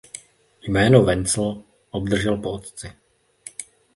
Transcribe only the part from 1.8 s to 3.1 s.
obdržel po otci.